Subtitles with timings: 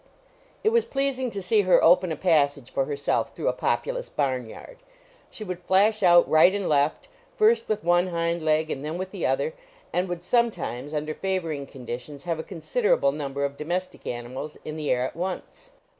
[0.63, 4.77] It was pleasing to see her open a passage for herself through a populous barnyard.
[5.29, 9.11] She would flash out, right and left, first with one hind leg and then with
[9.11, 9.53] the other,
[9.93, 14.89] and would sometimes, under favoring conditions, have a considerable number of domestic animals in the
[14.89, 15.69] air at once.